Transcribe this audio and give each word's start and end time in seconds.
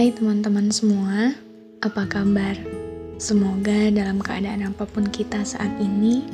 Hai 0.00 0.16
teman-teman 0.16 0.72
semua, 0.72 1.36
apa 1.84 2.08
kabar? 2.08 2.56
Semoga 3.20 3.92
dalam 3.92 4.16
keadaan 4.16 4.64
apa 4.64 4.88
pun 4.88 5.04
kita 5.04 5.44
saat 5.44 5.76
ini, 5.76 6.24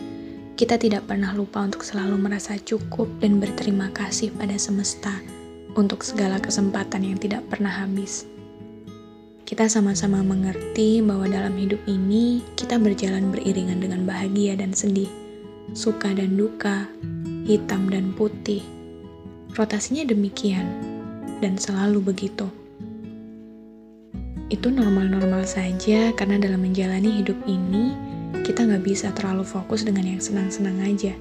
kita 0.55 0.79
tidak 0.79 1.11
pernah 1.11 1.35
lupa 1.35 1.67
untuk 1.67 1.83
selalu 1.83 2.15
merasa 2.15 2.55
cukup 2.63 3.11
dan 3.19 3.43
berterima 3.43 3.91
kasih 3.91 4.31
pada 4.39 4.55
semesta 4.55 5.11
untuk 5.75 6.07
segala 6.07 6.39
kesempatan 6.39 7.11
yang 7.11 7.19
tidak 7.19 7.43
pernah 7.51 7.75
habis. 7.75 8.23
Kita 9.43 9.67
sama-sama 9.67 10.23
mengerti 10.23 11.03
bahwa 11.03 11.27
dalam 11.27 11.59
hidup 11.59 11.83
ini 11.91 12.47
kita 12.55 12.79
berjalan 12.79 13.35
beriringan 13.35 13.83
dengan 13.83 14.07
bahagia 14.07 14.55
dan 14.55 14.71
sedih, 14.79 15.11
suka 15.75 16.15
dan 16.15 16.39
duka, 16.39 16.87
hitam 17.51 17.91
dan 17.91 18.15
putih. 18.15 18.63
Rotasinya 19.59 20.07
demikian, 20.07 20.71
dan 21.43 21.59
selalu 21.59 22.15
begitu 22.15 22.47
itu 24.47 24.71
normal-normal 24.71 25.43
saja 25.43 26.15
karena 26.15 26.39
dalam 26.39 26.63
menjalani 26.63 27.19
hidup 27.19 27.35
ini 27.51 27.99
kita 28.47 28.63
nggak 28.63 28.87
bisa 28.87 29.11
terlalu 29.11 29.43
fokus 29.43 29.83
dengan 29.83 30.07
yang 30.07 30.23
senang-senang 30.23 30.79
aja. 30.87 31.15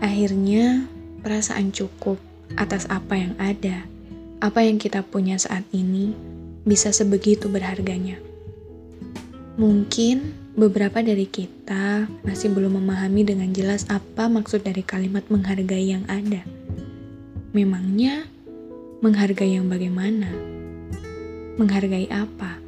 Akhirnya 0.00 0.88
perasaan 1.20 1.76
cukup 1.76 2.16
atas 2.56 2.88
apa 2.88 3.20
yang 3.20 3.36
ada, 3.36 3.84
apa 4.40 4.64
yang 4.64 4.80
kita 4.80 5.04
punya 5.04 5.36
saat 5.36 5.68
ini 5.76 6.16
bisa 6.64 6.88
sebegitu 6.88 7.52
berharganya. 7.52 8.16
Mungkin 9.60 10.32
beberapa 10.56 11.04
dari 11.04 11.28
kita 11.28 12.08
masih 12.24 12.48
belum 12.48 12.80
memahami 12.80 13.28
dengan 13.28 13.52
jelas 13.52 13.84
apa 13.92 14.24
maksud 14.32 14.64
dari 14.64 14.80
kalimat 14.80 15.28
menghargai 15.28 15.92
yang 15.92 16.04
ada. 16.08 16.40
Memangnya 17.52 18.24
menghargai 19.04 19.60
yang 19.60 19.68
bagaimana? 19.68 20.55
Menghargai 21.56 22.04
apa? 22.12 22.60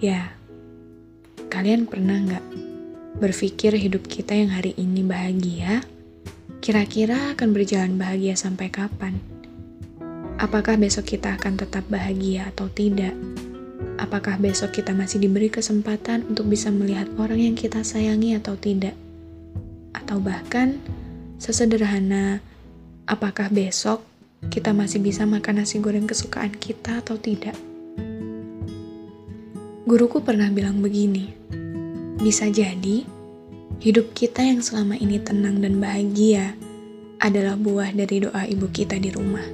Ya, 0.00 0.32
kalian 1.52 1.84
pernah 1.84 2.16
nggak 2.16 2.46
berpikir 3.20 3.76
hidup 3.76 4.08
kita 4.08 4.32
yang 4.32 4.56
hari 4.56 4.72
ini 4.80 5.04
bahagia? 5.04 5.84
Kira-kira 6.64 7.36
akan 7.36 7.52
berjalan 7.52 8.00
bahagia 8.00 8.40
sampai 8.40 8.72
kapan? 8.72 9.20
Apakah 10.40 10.80
besok 10.80 11.12
kita 11.12 11.36
akan 11.36 11.60
tetap 11.60 11.84
bahagia 11.92 12.48
atau 12.56 12.72
tidak? 12.72 13.12
Apakah 14.00 14.40
besok 14.40 14.72
kita 14.72 14.96
masih 14.96 15.20
diberi 15.20 15.52
kesempatan 15.52 16.24
untuk 16.32 16.48
bisa 16.48 16.72
melihat 16.72 17.04
orang 17.20 17.52
yang 17.52 17.56
kita 17.56 17.84
sayangi 17.84 18.32
atau 18.32 18.56
tidak? 18.56 18.96
Atau 19.92 20.24
bahkan 20.24 20.80
sesederhana, 21.36 22.40
apakah 23.04 23.52
besok 23.52 24.15
kita 24.48 24.70
masih 24.72 25.02
bisa 25.02 25.26
makan 25.26 25.62
nasi 25.62 25.78
goreng 25.78 26.08
kesukaan 26.08 26.54
kita 26.54 27.04
atau 27.04 27.18
tidak. 27.18 27.54
Guruku 29.86 30.18
pernah 30.18 30.50
bilang 30.50 30.82
begini, 30.82 31.30
bisa 32.18 32.50
jadi 32.50 33.06
hidup 33.78 34.16
kita 34.16 34.42
yang 34.42 34.58
selama 34.58 34.98
ini 34.98 35.22
tenang 35.22 35.62
dan 35.62 35.78
bahagia 35.78 36.58
adalah 37.22 37.54
buah 37.54 37.94
dari 37.94 38.24
doa 38.24 38.42
ibu 38.48 38.66
kita 38.72 38.98
di 38.98 39.14
rumah. 39.14 39.46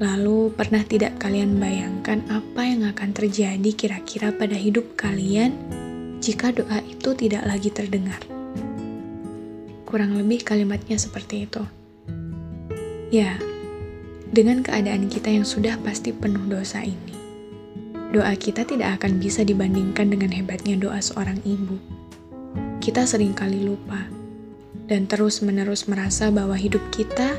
Lalu, 0.00 0.48
pernah 0.56 0.80
tidak 0.80 1.20
kalian 1.20 1.60
bayangkan 1.60 2.24
apa 2.32 2.64
yang 2.64 2.88
akan 2.88 3.12
terjadi 3.12 3.70
kira-kira 3.76 4.32
pada 4.32 4.56
hidup 4.56 4.96
kalian 4.96 5.52
jika 6.24 6.56
doa 6.56 6.80
itu 6.88 7.12
tidak 7.12 7.44
lagi 7.44 7.68
terdengar? 7.68 8.24
Kurang 9.84 10.16
lebih 10.16 10.40
kalimatnya 10.40 10.96
seperti 10.96 11.44
itu. 11.44 11.60
Ya, 13.12 13.36
dengan 14.30 14.62
keadaan 14.62 15.10
kita 15.10 15.26
yang 15.26 15.42
sudah 15.42 15.74
pasti 15.82 16.14
penuh 16.14 16.46
dosa 16.46 16.82
ini. 16.86 17.14
Doa 18.10 18.34
kita 18.34 18.66
tidak 18.66 19.02
akan 19.02 19.22
bisa 19.22 19.46
dibandingkan 19.46 20.10
dengan 20.10 20.30
hebatnya 20.34 20.78
doa 20.78 20.98
seorang 20.98 21.38
ibu. 21.46 21.78
Kita 22.82 23.06
sering 23.06 23.34
kali 23.34 23.62
lupa 23.62 24.06
dan 24.90 25.06
terus-menerus 25.06 25.86
merasa 25.86 26.30
bahwa 26.34 26.58
hidup 26.58 26.82
kita 26.90 27.38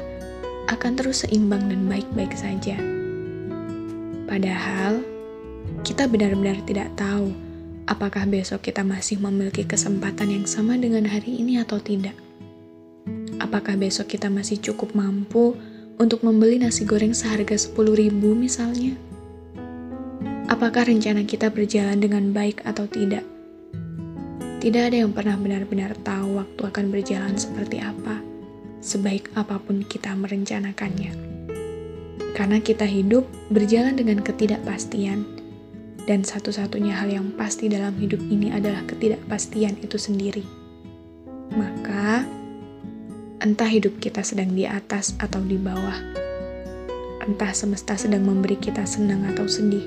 akan 0.72 0.96
terus 0.96 1.28
seimbang 1.28 1.68
dan 1.68 1.88
baik-baik 1.92 2.32
saja. 2.36 2.80
Padahal, 4.32 5.04
kita 5.84 6.08
benar-benar 6.08 6.64
tidak 6.64 6.88
tahu 6.96 7.36
apakah 7.92 8.24
besok 8.24 8.72
kita 8.72 8.88
masih 8.88 9.20
memiliki 9.20 9.68
kesempatan 9.68 10.32
yang 10.32 10.46
sama 10.48 10.80
dengan 10.80 11.04
hari 11.04 11.44
ini 11.44 11.60
atau 11.60 11.84
tidak. 11.84 12.16
Apakah 13.44 13.76
besok 13.76 14.16
kita 14.16 14.32
masih 14.32 14.64
cukup 14.64 14.96
mampu 14.96 15.60
untuk 16.02 16.26
membeli 16.26 16.58
nasi 16.58 16.82
goreng 16.82 17.14
seharga 17.14 17.54
10 17.54 17.78
ribu 17.94 18.34
misalnya? 18.34 18.98
Apakah 20.50 20.90
rencana 20.90 21.22
kita 21.30 21.54
berjalan 21.54 22.02
dengan 22.02 22.34
baik 22.34 22.66
atau 22.66 22.90
tidak? 22.90 23.22
Tidak 24.58 24.82
ada 24.82 24.98
yang 25.06 25.14
pernah 25.14 25.38
benar-benar 25.38 25.94
tahu 26.02 26.42
waktu 26.42 26.62
akan 26.74 26.86
berjalan 26.90 27.38
seperti 27.38 27.78
apa, 27.86 28.18
sebaik 28.82 29.30
apa 29.38 29.62
pun 29.62 29.86
kita 29.86 30.10
merencanakannya. 30.18 31.14
Karena 32.34 32.58
kita 32.58 32.90
hidup 32.90 33.30
berjalan 33.54 33.94
dengan 33.94 34.26
ketidakpastian, 34.26 35.22
dan 36.10 36.26
satu-satunya 36.26 36.98
hal 36.98 37.14
yang 37.14 37.30
pasti 37.38 37.70
dalam 37.70 37.94
hidup 38.02 38.22
ini 38.26 38.50
adalah 38.50 38.82
ketidakpastian 38.90 39.78
itu 39.86 40.02
sendiri. 40.02 40.42
Maka, 41.54 42.26
Entah 43.42 43.66
hidup 43.66 43.98
kita 43.98 44.22
sedang 44.22 44.54
di 44.54 44.70
atas 44.70 45.18
atau 45.18 45.42
di 45.42 45.58
bawah. 45.58 45.98
Entah 47.26 47.50
semesta 47.58 47.98
sedang 47.98 48.22
memberi 48.22 48.54
kita 48.54 48.86
senang 48.86 49.26
atau 49.34 49.50
sedih. 49.50 49.82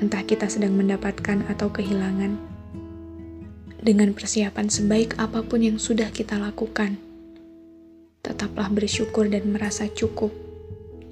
Entah 0.00 0.24
kita 0.24 0.48
sedang 0.48 0.72
mendapatkan 0.72 1.44
atau 1.52 1.68
kehilangan. 1.68 2.40
Dengan 3.84 4.16
persiapan 4.16 4.72
sebaik 4.72 5.20
apa 5.20 5.44
pun 5.44 5.60
yang 5.60 5.76
sudah 5.76 6.08
kita 6.08 6.40
lakukan, 6.40 6.96
tetaplah 8.24 8.72
bersyukur 8.72 9.28
dan 9.28 9.52
merasa 9.52 9.84
cukup 9.92 10.32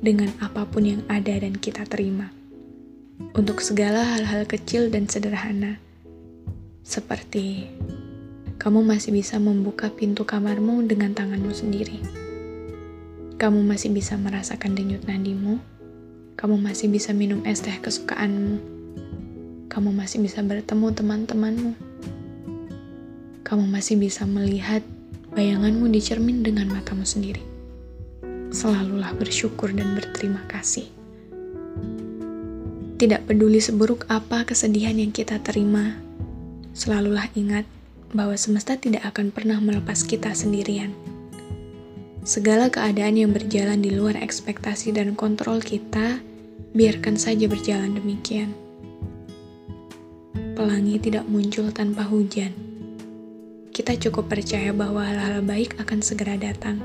dengan 0.00 0.33
apa 0.41 0.65
pun 0.65 0.89
yang 0.89 1.05
ada 1.12 1.37
dan 1.45 1.60
kita 1.60 1.84
terima. 1.84 2.33
Untuk 3.37 3.60
segala 3.60 4.16
hal-hal 4.16 4.49
kecil 4.49 4.89
dan 4.89 5.05
sederhana, 5.12 5.77
seperti 6.89 7.69
kamu 8.58 8.82
masih 8.82 9.14
bisa 9.14 9.38
membuka 9.38 9.86
pintu 9.86 10.26
kamarmu 10.26 10.82
dengan 10.82 11.14
tanganmu 11.14 11.54
sendiri. 11.54 12.02
Kamu 13.38 13.62
masih 13.62 13.94
bisa 13.94 14.19
merasakan 14.19 14.74
denyut 14.74 15.06
nadimu. 15.06 15.62
Kamu 16.34 16.58
masih 16.58 16.91
bisa 16.91 17.14
minum 17.14 17.47
es 17.47 17.62
teh 17.62 17.78
kesukaanmu. 17.78 18.58
Kamu 19.70 19.94
masih 19.94 20.18
bisa 20.26 20.42
bertemu 20.42 20.91
teman-temanmu. 20.91 21.72
Kamu 23.47 23.64
masih 23.70 23.94
bisa 23.94 24.26
melihat 24.26 24.82
bayanganmu 25.38 25.86
di 25.94 26.02
cermin 26.02 26.42
dengan 26.42 26.66
matamu 26.66 27.06
sendiri. 27.06 27.47
Selalulah 28.50 29.14
bersyukur 29.14 29.70
dan 29.70 29.94
berterima 29.94 30.42
kasih. 30.50 30.91
Tidak 32.98 33.22
peduli 33.22 33.62
seburuk 33.62 34.10
apa 34.10 34.42
kesedihan 34.42 34.98
yang 34.98 35.14
kita 35.14 35.38
terima, 35.47 35.94
selalulah 36.74 37.30
ingat 37.38 37.78
bahwa 38.12 38.36
semesta 38.41 38.76
tidak 38.76 39.04
akan 39.12 39.28
pernah 39.28 39.60
melepas 39.60 40.04
kita 40.04 40.32
sendirian. 40.32 40.92
Segala 42.24 42.69
keadaan 42.69 43.16
yang 43.16 43.32
berjalan 43.32 43.80
di 43.80 43.92
luar 43.92 44.16
ekspektasi 44.20 44.92
dan 44.92 45.16
kontrol 45.16 45.64
kita, 45.64 46.20
biarkan 46.76 47.16
saja 47.16 47.48
berjalan 47.48 47.97
demikian. 47.97 48.52
Pelangi 50.52 51.00
tidak 51.00 51.24
muncul 51.24 51.72
tanpa 51.72 52.04
hujan. 52.04 52.52
Kita 53.72 53.94
cukup 53.97 54.28
percaya 54.28 54.74
bahwa 54.74 55.06
hal-hal 55.06 55.41
baik 55.41 55.78
akan 55.78 56.02
segera 56.02 56.34
datang. 56.34 56.82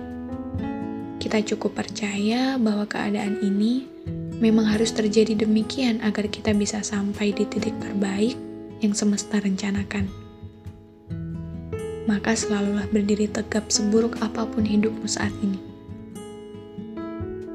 Kita 1.17 1.41
cukup 1.41 1.75
percaya 1.75 2.55
bahwa 2.61 2.85
keadaan 2.85 3.41
ini 3.41 3.89
memang 4.37 4.69
harus 4.69 4.93
terjadi 4.93 5.43
demikian 5.43 6.03
agar 6.05 6.29
kita 6.29 6.53
bisa 6.53 6.85
sampai 6.85 7.33
di 7.33 7.47
titik 7.49 7.73
terbaik 7.81 8.37
yang 8.83 8.93
semesta 8.93 9.39
rencanakan 9.39 10.22
maka 12.05 12.35
selalulah 12.35 12.85
berdiri 12.91 13.31
tegap 13.31 13.67
seburuk 13.71 14.19
apa 14.19 14.43
pun 14.43 14.63
hidupmu 14.67 15.07
saat 15.07 15.31
ini. 15.39 15.59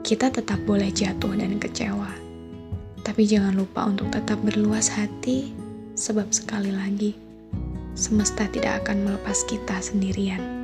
Kita 0.03 0.33
tetap 0.33 0.59
boleh 0.65 0.89
jatuh 0.89 1.37
dan 1.37 1.61
kecewa, 1.61 2.09
tapi 3.05 3.29
jangan 3.29 3.57
lupa 3.57 3.85
untuk 3.85 4.09
tetap 4.09 4.41
berluas 4.41 4.89
hati, 4.89 5.53
sebab 5.93 6.33
sekali 6.33 6.73
lagi 6.73 7.13
semesta 7.99 8.47
tidak 8.49 8.87
akan 8.87 9.05
melepas 9.05 9.43
kita 9.51 9.83
sendirian. 9.83 10.58